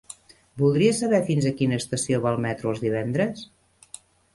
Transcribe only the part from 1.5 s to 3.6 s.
quina estació va el metro els divendres?